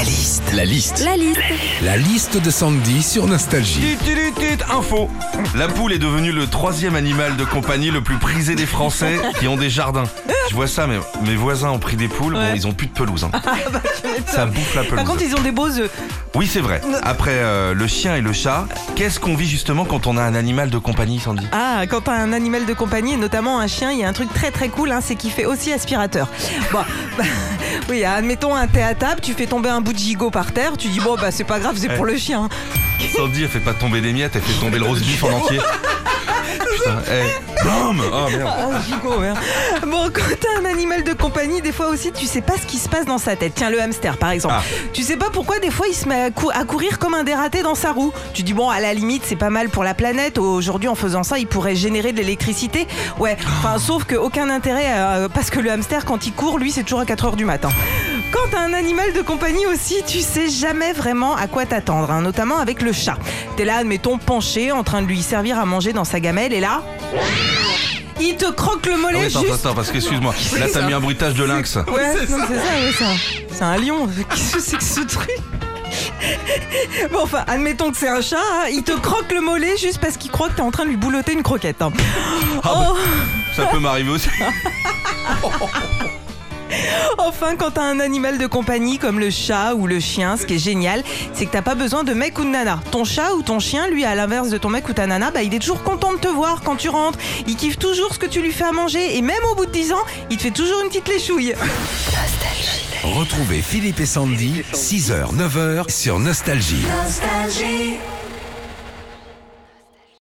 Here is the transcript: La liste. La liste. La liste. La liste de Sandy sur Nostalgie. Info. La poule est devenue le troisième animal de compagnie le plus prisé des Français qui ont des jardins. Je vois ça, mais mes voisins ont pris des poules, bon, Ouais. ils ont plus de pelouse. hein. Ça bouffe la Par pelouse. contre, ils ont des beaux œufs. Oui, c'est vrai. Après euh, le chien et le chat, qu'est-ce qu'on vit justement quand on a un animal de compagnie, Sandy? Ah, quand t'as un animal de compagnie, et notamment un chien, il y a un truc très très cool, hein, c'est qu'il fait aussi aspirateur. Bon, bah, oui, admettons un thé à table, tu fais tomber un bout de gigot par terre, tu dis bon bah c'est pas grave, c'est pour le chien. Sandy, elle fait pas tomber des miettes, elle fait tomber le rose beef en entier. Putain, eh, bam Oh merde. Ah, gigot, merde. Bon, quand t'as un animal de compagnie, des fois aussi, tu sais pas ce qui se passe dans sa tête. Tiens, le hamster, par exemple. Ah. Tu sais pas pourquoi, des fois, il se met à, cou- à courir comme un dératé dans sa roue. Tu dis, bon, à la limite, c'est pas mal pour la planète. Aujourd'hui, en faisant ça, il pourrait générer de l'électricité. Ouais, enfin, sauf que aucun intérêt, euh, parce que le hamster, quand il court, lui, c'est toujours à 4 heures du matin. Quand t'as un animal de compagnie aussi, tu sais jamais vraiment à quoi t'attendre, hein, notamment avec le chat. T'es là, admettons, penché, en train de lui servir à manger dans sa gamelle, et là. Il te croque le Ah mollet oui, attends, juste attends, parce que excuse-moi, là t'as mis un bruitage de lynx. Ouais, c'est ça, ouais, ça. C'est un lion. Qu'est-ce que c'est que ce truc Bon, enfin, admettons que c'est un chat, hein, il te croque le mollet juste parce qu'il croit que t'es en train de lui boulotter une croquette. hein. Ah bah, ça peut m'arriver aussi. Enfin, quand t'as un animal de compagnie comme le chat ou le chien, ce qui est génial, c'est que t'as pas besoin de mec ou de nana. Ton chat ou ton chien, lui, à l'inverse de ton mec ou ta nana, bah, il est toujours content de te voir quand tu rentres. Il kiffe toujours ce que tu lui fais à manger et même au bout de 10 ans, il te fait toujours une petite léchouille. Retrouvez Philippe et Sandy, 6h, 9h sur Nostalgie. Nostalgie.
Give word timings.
La 0.00 0.06
liste. 0.06 0.42
La 0.54 0.64
liste. 0.64 1.04
La 1.04 1.14
liste. 1.16 1.40
La 1.82 1.96
liste 1.98 2.36
de 2.42 2.50
Sandy 2.50 3.02
sur 3.02 3.26
Nostalgie. 3.26 3.98
Info. 4.72 5.10
La 5.54 5.68
poule 5.68 5.92
est 5.92 5.98
devenue 5.98 6.32
le 6.32 6.46
troisième 6.46 6.94
animal 6.94 7.36
de 7.36 7.44
compagnie 7.44 7.90
le 7.90 8.00
plus 8.00 8.16
prisé 8.16 8.54
des 8.54 8.64
Français 8.64 9.18
qui 9.38 9.46
ont 9.46 9.56
des 9.58 9.68
jardins. 9.68 10.04
Je 10.48 10.54
vois 10.54 10.68
ça, 10.68 10.86
mais 10.86 10.96
mes 11.26 11.36
voisins 11.36 11.68
ont 11.70 11.78
pris 11.78 11.96
des 11.96 12.08
poules, 12.08 12.32
bon, 12.32 12.38
Ouais. 12.40 12.52
ils 12.56 12.66
ont 12.66 12.72
plus 12.72 12.86
de 12.86 12.92
pelouse. 12.92 13.24
hein. 13.24 13.30
Ça 14.26 14.46
bouffe 14.46 14.74
la 14.74 14.82
Par 14.82 14.90
pelouse. 14.90 15.04
contre, 15.06 15.22
ils 15.22 15.34
ont 15.36 15.40
des 15.42 15.50
beaux 15.52 15.68
œufs. 15.68 15.90
Oui, 16.34 16.48
c'est 16.50 16.60
vrai. 16.60 16.80
Après 17.02 17.34
euh, 17.34 17.74
le 17.74 17.86
chien 17.86 18.16
et 18.16 18.20
le 18.22 18.32
chat, 18.32 18.66
qu'est-ce 18.96 19.20
qu'on 19.20 19.34
vit 19.34 19.48
justement 19.48 19.84
quand 19.84 20.06
on 20.06 20.16
a 20.16 20.22
un 20.22 20.34
animal 20.34 20.70
de 20.70 20.78
compagnie, 20.78 21.20
Sandy? 21.20 21.46
Ah, 21.52 21.82
quand 21.88 22.02
t'as 22.02 22.14
un 22.16 22.32
animal 22.32 22.64
de 22.66 22.72
compagnie, 22.72 23.14
et 23.14 23.16
notamment 23.16 23.58
un 23.60 23.66
chien, 23.66 23.90
il 23.92 23.98
y 23.98 24.04
a 24.04 24.08
un 24.08 24.12
truc 24.12 24.32
très 24.32 24.50
très 24.50 24.68
cool, 24.68 24.92
hein, 24.92 25.00
c'est 25.04 25.14
qu'il 25.16 25.30
fait 25.30 25.44
aussi 25.46 25.72
aspirateur. 25.72 26.28
Bon, 26.72 26.80
bah, 27.18 27.24
oui, 27.88 28.04
admettons 28.04 28.54
un 28.54 28.66
thé 28.66 28.82
à 28.82 28.94
table, 28.94 29.20
tu 29.22 29.34
fais 29.34 29.46
tomber 29.46 29.68
un 29.68 29.80
bout 29.80 29.89
de 29.92 29.98
gigot 29.98 30.30
par 30.30 30.52
terre, 30.52 30.76
tu 30.76 30.88
dis 30.88 31.00
bon 31.00 31.16
bah 31.16 31.30
c'est 31.30 31.44
pas 31.44 31.58
grave, 31.60 31.76
c'est 31.78 31.88
pour 31.94 32.04
le 32.04 32.16
chien. 32.16 32.48
Sandy, 33.16 33.42
elle 33.44 33.48
fait 33.48 33.60
pas 33.60 33.74
tomber 33.74 34.00
des 34.00 34.12
miettes, 34.12 34.32
elle 34.34 34.42
fait 34.42 34.60
tomber 34.60 34.78
le 34.78 34.84
rose 34.84 35.00
beef 35.02 35.24
en 35.24 35.30
entier. 35.30 35.58
Putain, 36.76 36.98
eh, 37.10 37.64
bam 37.64 38.00
Oh 38.12 38.28
merde. 38.30 38.48
Ah, 38.48 38.80
gigot, 38.86 39.18
merde. 39.18 39.38
Bon, 39.86 40.08
quand 40.12 40.22
t'as 40.40 40.60
un 40.60 40.64
animal 40.70 41.02
de 41.04 41.12
compagnie, 41.12 41.60
des 41.62 41.72
fois 41.72 41.88
aussi, 41.88 42.12
tu 42.12 42.26
sais 42.26 42.40
pas 42.40 42.54
ce 42.60 42.66
qui 42.66 42.76
se 42.78 42.88
passe 42.88 43.06
dans 43.06 43.18
sa 43.18 43.36
tête. 43.36 43.52
Tiens, 43.54 43.70
le 43.70 43.80
hamster, 43.80 44.16
par 44.18 44.30
exemple. 44.30 44.54
Ah. 44.58 44.62
Tu 44.92 45.02
sais 45.02 45.16
pas 45.16 45.30
pourquoi, 45.30 45.58
des 45.58 45.70
fois, 45.70 45.86
il 45.88 45.94
se 45.94 46.08
met 46.08 46.20
à, 46.24 46.30
cou- 46.30 46.50
à 46.52 46.64
courir 46.64 46.98
comme 46.98 47.14
un 47.14 47.24
dératé 47.24 47.62
dans 47.62 47.74
sa 47.74 47.92
roue. 47.92 48.12
Tu 48.34 48.42
dis, 48.42 48.52
bon, 48.54 48.68
à 48.70 48.80
la 48.80 48.94
limite, 48.94 49.22
c'est 49.26 49.36
pas 49.36 49.50
mal 49.50 49.68
pour 49.68 49.84
la 49.84 49.94
planète. 49.94 50.38
Aujourd'hui, 50.38 50.88
en 50.88 50.94
faisant 50.94 51.22
ça, 51.22 51.38
il 51.38 51.46
pourrait 51.46 51.76
générer 51.76 52.12
de 52.12 52.18
l'électricité. 52.18 52.86
Ouais, 53.18 53.36
enfin, 53.62 53.78
sauf 53.78 54.04
que 54.04 54.16
aucun 54.16 54.48
intérêt, 54.50 54.86
euh, 54.88 55.28
parce 55.28 55.50
que 55.50 55.60
le 55.60 55.70
hamster, 55.70 56.04
quand 56.04 56.26
il 56.26 56.32
court, 56.32 56.58
lui, 56.58 56.70
c'est 56.70 56.82
toujours 56.82 57.00
à 57.00 57.06
4 57.06 57.24
heures 57.26 57.36
du 57.36 57.44
matin. 57.44 57.70
Quand 58.32 58.48
t'as 58.50 58.60
un 58.60 58.72
animal 58.72 59.12
de 59.12 59.22
compagnie 59.22 59.66
aussi, 59.66 59.96
tu 60.06 60.20
sais 60.20 60.48
jamais 60.48 60.92
vraiment 60.92 61.34
à 61.34 61.46
quoi 61.48 61.66
t'attendre, 61.66 62.10
hein, 62.10 62.20
notamment 62.20 62.58
avec 62.58 62.80
le 62.82 62.92
chat. 62.92 63.16
T'es 63.56 63.64
là, 63.64 63.76
admettons, 63.78 64.18
penché, 64.18 64.70
en 64.72 64.84
train 64.84 65.02
de 65.02 65.06
lui 65.06 65.20
servir 65.22 65.58
à 65.58 65.64
manger 65.64 65.92
dans 65.92 66.04
sa 66.04 66.20
gamelle, 66.20 66.52
et 66.52 66.60
là. 66.60 66.82
Il 68.20 68.36
te 68.36 68.50
croque 68.52 68.86
le 68.86 68.92
Ah 68.94 68.98
mollet 68.98 69.18
oui, 69.18 69.24
attends, 69.26 69.40
juste 69.40 69.52
attends, 69.54 69.74
parce 69.74 69.90
que 69.90 69.96
excuse-moi, 69.96 70.34
là 70.58 70.66
t'as 70.72 70.82
mis 70.82 70.92
un 70.92 71.00
bruitage 71.00 71.34
de 71.34 71.42
lynx. 71.44 71.76
Ouais, 71.76 72.14
c'est 72.20 72.26
ça, 72.28 72.36
ouais, 72.36 72.92
ça. 72.98 73.06
C'est 73.52 73.64
un 73.64 73.76
lion. 73.78 74.06
Qu'est-ce 74.30 74.52
que 74.56 74.60
c'est 74.62 74.76
que 74.76 74.84
ce 74.84 75.00
truc 75.00 75.30
Bon, 77.12 77.20
enfin, 77.22 77.44
admettons 77.48 77.90
que 77.90 77.96
c'est 77.96 78.08
un 78.08 78.20
chat, 78.20 78.36
hein, 78.36 78.66
il 78.70 78.82
te 78.84 78.92
croque 78.92 79.32
le 79.32 79.40
mollet 79.40 79.76
juste 79.78 79.98
parce 79.98 80.16
qu'il 80.18 80.30
croit 80.30 80.50
que 80.50 80.54
t'es 80.56 80.60
en 80.62 80.70
train 80.70 80.84
de 80.84 80.90
lui 80.90 80.96
boulotter 80.96 81.32
une 81.32 81.42
croquette. 81.42 81.80
hein. 81.82 81.90
Ah 82.62 82.68
bah, 82.74 82.94
ça 83.56 83.66
peut 83.66 83.78
m'arriver 83.80 84.10
aussi. 84.10 84.28
Enfin, 87.18 87.56
quand 87.56 87.72
t'as 87.72 87.82
un 87.82 88.00
animal 88.00 88.38
de 88.38 88.46
compagnie 88.46 88.98
comme 88.98 89.18
le 89.18 89.30
chat 89.30 89.74
ou 89.74 89.86
le 89.86 90.00
chien, 90.00 90.36
ce 90.36 90.46
qui 90.46 90.54
est 90.54 90.58
génial, 90.58 91.02
c'est 91.32 91.46
que 91.46 91.52
t'as 91.52 91.62
pas 91.62 91.74
besoin 91.74 92.04
de 92.04 92.12
mec 92.12 92.38
ou 92.38 92.44
de 92.44 92.48
nana. 92.48 92.80
Ton 92.90 93.04
chat 93.04 93.34
ou 93.34 93.42
ton 93.42 93.60
chien, 93.60 93.88
lui, 93.88 94.04
à 94.04 94.14
l'inverse 94.14 94.50
de 94.50 94.58
ton 94.58 94.68
mec 94.68 94.88
ou 94.88 94.92
ta 94.92 95.06
nana, 95.06 95.30
bah, 95.30 95.42
il 95.42 95.54
est 95.54 95.58
toujours 95.58 95.82
content 95.82 96.12
de 96.12 96.18
te 96.18 96.28
voir 96.28 96.62
quand 96.64 96.76
tu 96.76 96.88
rentres. 96.88 97.18
Il 97.46 97.56
kiffe 97.56 97.78
toujours 97.78 98.14
ce 98.14 98.18
que 98.18 98.26
tu 98.26 98.40
lui 98.40 98.52
fais 98.52 98.64
à 98.64 98.72
manger 98.72 99.16
et 99.16 99.22
même 99.22 99.42
au 99.52 99.54
bout 99.54 99.66
de 99.66 99.72
10 99.72 99.92
ans, 99.92 100.04
il 100.30 100.36
te 100.36 100.42
fait 100.42 100.50
toujours 100.50 100.80
une 100.82 100.88
petite 100.88 101.08
léchouille. 101.08 101.54
Retrouvez 103.02 103.62
Philippe 103.62 104.00
et 104.00 104.06
Sandy, 104.06 104.62
6h, 104.74 105.34
9h 105.34 105.90
sur 105.90 106.18
Nostalgie. 106.18 106.84
Nostalgie. 107.02 107.98